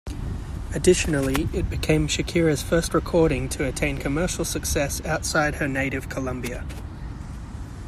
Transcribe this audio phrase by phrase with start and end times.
[0.73, 6.65] Additionally, it became Shakira's first recording to attain commercial success outside her native Colombia.